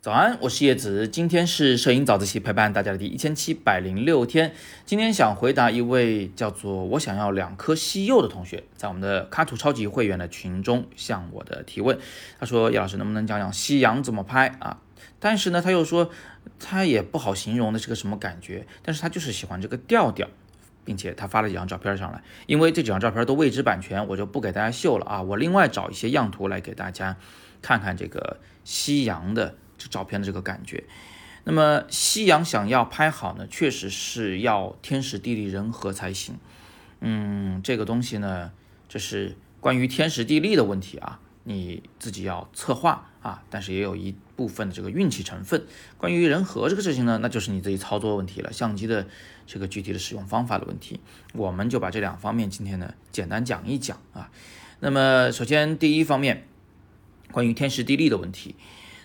[0.00, 4.54] 早安，我是叶子，今天是摄影早自习陪伴大家的第一千七百零六天。
[4.84, 11.98] 今天想回答一位叫做“我想要两颗西柚”的同学，在我们的卡图超级会员的群中向我的提问。
[12.38, 14.80] 他说：“叶老师，能不能讲讲夕阳怎么拍啊？”
[15.18, 16.10] 但是呢，他又说
[16.60, 20.28] 他也不好形容那是个什么感觉，但是他就是喜欢这个调调，
[20.86, 22.22] 并且他发了几张照片上来。
[22.46, 25.20] 因为这几张照片都未知版权，我就不给大家秀了啊。
[25.20, 27.18] 我另外找一些样图来给大家
[27.60, 29.56] 看看这个夕阳的。
[29.78, 30.84] 这照片的这个感觉，
[31.44, 36.38] 那么夕阳想要拍好呢，确实是要天时地利人和才行。
[37.00, 38.52] 嗯，这个东西呢，
[38.88, 45.66] 这是关于天时地利的问题啊，你自己要策划啊，但是也有一部分的这个运气成分。
[45.98, 49.04] 关于人和这个事情呢，那就是你自己操作问题了，相机的
[49.48, 51.00] 这个具体的使用方法的问题。
[51.32, 54.30] 我们就把这两方面今天呢简单讲一讲啊。
[54.78, 56.46] 那么首先第一方面，
[57.32, 58.54] 关于天时地利的问题。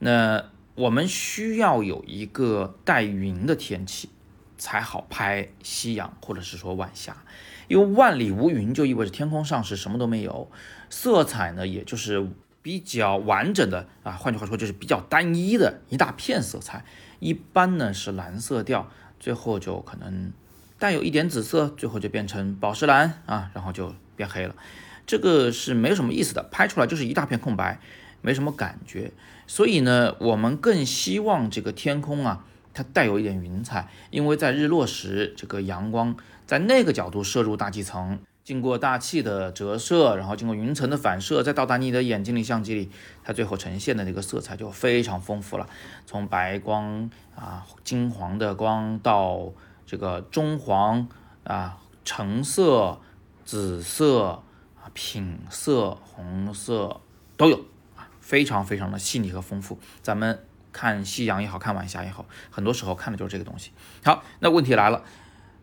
[0.00, 4.10] 那我们需要有一个带云的天气，
[4.58, 7.16] 才好拍夕阳或者是说晚霞，
[7.66, 10.50] 因为万里无云就意味着天空上是什么都没有，
[10.90, 12.28] 色彩呢也就是
[12.62, 16.84] 比较完整的啊，换句话说就是比较单一的一大片色彩，
[17.18, 18.88] 一般呢是蓝色调，
[19.20, 20.32] 最后就可能
[20.78, 24.54] 带有一点紫色，最后就变成宝石蓝啊，然后就变黑了，
[25.06, 27.80] 这个是没有什么意思的，拍出来就是一大片空白。
[28.24, 29.10] 没什么感觉，
[29.48, 36.16] 所以呢，我们更希望这个天空啊，它带有一点云彩，因为在日落时，这个阳光
[36.46, 42.90] 在那个角度射入大气层，经过大气的折射，然后经过云层的反射，再到达你的眼睛里、相机里，
[43.22, 45.68] 它最后呈现的那个色彩就非常丰富了，
[46.06, 49.52] 从白光啊、金黄的光到
[49.86, 51.08] 这个中黄
[51.44, 53.00] 啊、橙色、
[53.44, 57.00] 紫色啊、品色、红色
[57.36, 57.56] 都有
[57.96, 58.08] 啊。
[58.20, 63.72] 非常非常的细腻和丰富，咱们看夕阳也好看晚霞也好，很多时候看的就是这个东西。
[64.04, 65.04] 好，那问题来了，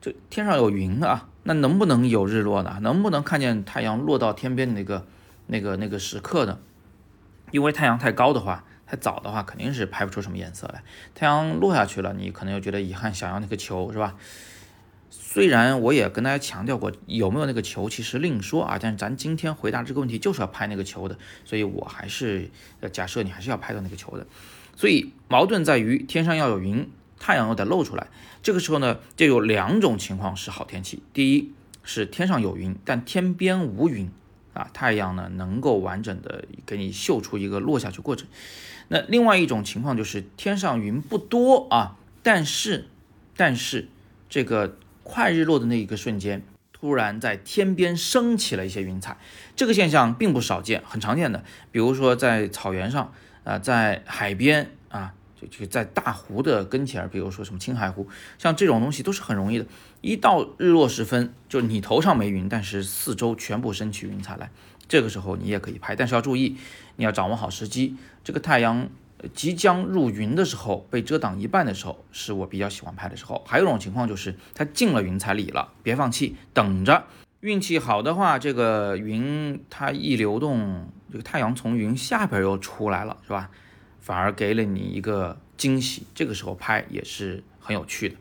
[0.00, 2.78] 这天上有云啊，那能不能有日落呢？
[2.82, 5.06] 能不能看见太阳落到天边的那个
[5.46, 6.58] 那个那个时刻呢？
[7.50, 10.82] 因为太阳太高的话，太早的话，肯定是拍不出什么颜色来。
[11.14, 14.14] 太阳落下去了，你可能又觉得遗憾，想要那个球，是吧？
[15.10, 18.78] 虽然我也跟大家强调过有没有那个球，其实另说啊。
[18.80, 22.50] 但是咱今天回答这个问题就是要拍那个球的，所以我还是
[22.92, 24.26] 假设你还是要拍到那个球的。
[24.76, 26.88] 所以矛盾在于天上要有云，
[27.18, 28.06] 太阳又得露出来。
[28.42, 31.52] 这个时候呢，就有两种情况是好天气：第一
[31.82, 34.10] 是天上有云，但天边无云
[34.54, 38.28] 啊，太阳呢能够完整的给你秀出一个落下去过程。
[38.88, 42.88] 那另外一种情况就是天上云不多啊，但是
[43.36, 43.88] 但是
[44.28, 44.76] 这个。
[45.10, 49.16] 快日落的那一个瞬间，突然在天边升起了一些云彩，
[49.56, 51.42] 这个现象并不少见，很常见的。
[51.72, 53.10] 比如说在草原上
[53.42, 59.66] 啊，在海边啊，就就在大湖的跟前，比如说什么青海湖，像这种东西都是很容易的。
[60.00, 64.50] 一到日落时分，就你头上没云，但是四周全部升起云彩来，
[64.88, 66.56] 这个时候你也可以拍，但是要注意，
[66.96, 68.88] 你要掌握好时机，这个太阳。
[69.34, 73.42] 即将入云的时候，被遮挡一半的时候，是我比较喜欢拍的时候。
[73.44, 77.02] 还有一种情况就是它进了云彩里了，别放弃，等着。
[77.40, 83.50] 运气好的话，这个云它一流动，这个太阳从云下边又出来了，是吧？
[84.00, 86.06] 反而给了你一个惊喜。
[86.14, 88.16] 这个时候拍也是很有趣的。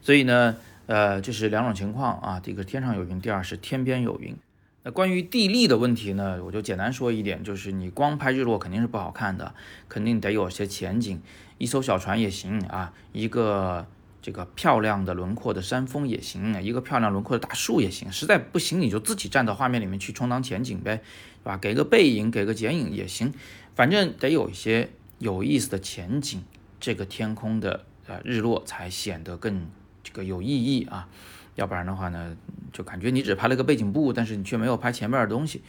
[0.00, 2.40] 所以呢，呃，这是两种情况啊。
[2.40, 4.36] 第一个天上有云，第二是天边有云。
[4.82, 9.54] 那关于地利的问题呢，我就简单说一点，就是你光拍日落肯定是不好看的，
[9.88, 11.22] 肯定得有些前景，
[11.56, 13.86] 一艘小船也行啊，一个
[14.20, 21.56] 这个漂亮的轮廓的山峰也行，一个漂亮轮廓的大树也行，实在不行你就自己站到画面里面去充当前景呗，是吧？
[21.56, 23.32] 给个背影，给个剪影也行，
[23.74, 24.90] 反正得有一些
[25.24, 26.44] 有意思的前景，
[26.78, 29.66] 这个天空的呃日落才显得更
[30.02, 31.08] 这个有意义啊。
[31.54, 32.36] 要不然的话呢，
[32.74, 35.62] 就感觉你只拍了个背景布，但是你却没有拍前面的东西。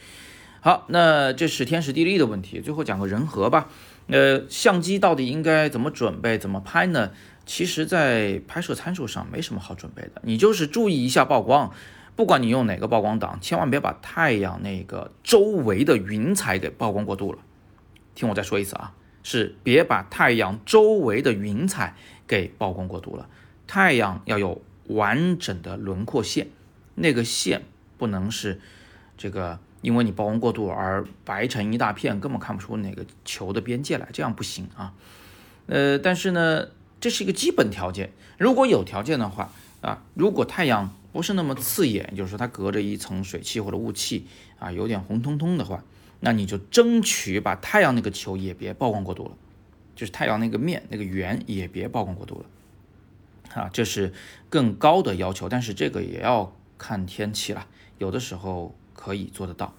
[0.60, 2.60] 好，那这是天时地利的问题。
[2.60, 3.70] 最后讲个人和吧。
[4.08, 7.12] 呃，相机到底应该怎么准备、怎么拍呢？
[7.46, 11.72] 其实，在拍摄参数上没什么好准备的，你就是注意一下曝光。
[12.14, 17.38] 不管你用哪个曝光档，千万别把太阳那个周围的云彩给曝光过度了。
[18.14, 18.94] 听我再说一次啊，
[19.26, 21.94] 是别把太阳周围的云彩
[22.28, 23.28] 给曝光过度了。
[23.66, 24.62] 太阳要有。
[24.88, 26.46] 完整的轮廓线，
[26.94, 27.62] 那个线
[27.98, 28.60] 不能是
[29.18, 34.94] 这个，因为你曝光过度而白成一大片，根本看不出哪个球的边界来，这样不行啊。
[35.66, 36.68] 呃，但是呢，
[37.00, 38.12] 这是一个基本条件。
[38.38, 39.50] 如果有条件的话
[39.80, 44.28] 啊，如果太阳不是那么刺眼，就是说它隔着一层水汽或者雾气
[44.60, 45.82] 啊，有点红彤彤的话，
[46.20, 49.36] 那你就争取把太阳那个球也别曝光过度了，
[49.94, 52.46] 就是太阳那个面那个圆也别曝光过度了。
[53.54, 54.12] 啊，这是
[54.50, 57.66] 更高的要求，但是这个也要看天气了，
[57.98, 59.74] 有的时候可以做得到。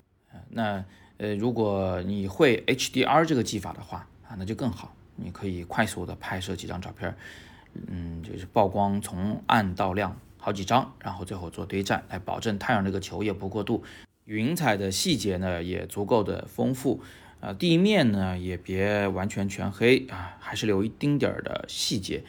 [0.50, 0.84] 那
[1.18, 7.16] 呃，如果你会 HDR 这个技法的话啊，那就更好，你可以快速的拍摄几张照片，
[7.88, 13.84] 嗯，就是曝光从暗到亮好几张，然后最后做堆栈，来保证太阳这个球也不过度，
[14.28, 17.02] 云彩的细节呢也足够的丰富，
[17.40, 22.26] 啊，地面呢也别完全全黑啊，还是留一丁点儿的细节。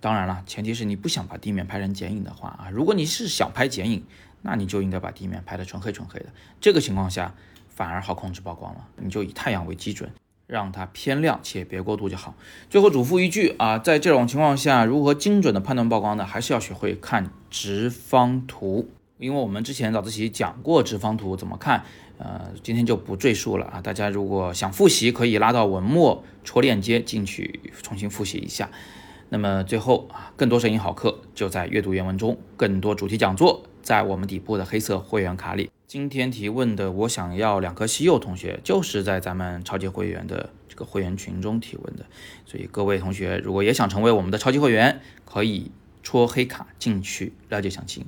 [0.00, 2.68] 当然了，前提是你不想把地面拍成剪影的话啊。
[2.72, 4.02] 如果你是想拍剪影，
[4.42, 6.26] 那你就应该把地面拍得纯黑纯黑的。
[6.60, 7.32] 这个情况下
[7.68, 8.88] 反而好控制曝光了。
[8.96, 10.10] 你就以太阳为基准，
[10.48, 12.34] 让它偏亮且别过度就好。
[12.68, 16.26] 最后嘱咐一句啊，在这种情况下，如何精准的判断曝光呢？
[16.26, 18.88] 还是要学会看直方图，
[19.20, 21.84] 因为我们之前早自习讲过直方图怎么看，
[22.16, 23.78] 呃，今天就不赘述了啊。
[23.82, 28.70] 大家如果想复习，可以拉到文末戳链接进去重新复习一下。
[29.28, 35.70] 那么最后啊，更多摄影好课就在阅读原文中，更多主题讲座在我们底部的黑色会员卡里。
[35.86, 42.06] 今天提问的我想要两颗西柚同学，就是在咱们超级会员的这个会员群中提问的。
[42.46, 45.70] 所以各位同学如果也想成为我们的超级会员，可以
[46.02, 48.06] 戳黑卡进去了解详情。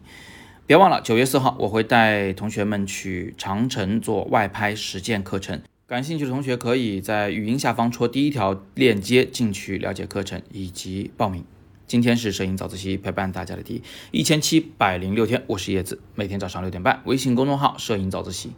[0.65, 5.61] 别忘了九月四号我会带同学们去长城做外拍实践课程。
[5.87, 11.45] 感兴趣的同学可以在语音下方戳第一条链接进去了解课程以及报名。
[11.87, 13.83] 今天是摄影早自习陪伴大家的第
[14.13, 18.53] 一千七百零六天，我是叶子，每天早上六点半，微信公众号“摄影早自习”，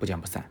[0.00, 0.44] 不见不散。